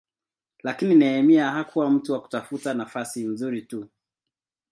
Lakini 0.63 0.95
Nehemia 0.95 1.51
hakuwa 1.51 1.89
mtu 1.89 2.13
wa 2.13 2.21
kutafuta 2.21 2.73
nafasi 2.73 3.23
nzuri 3.23 3.61
tu. 3.61 3.89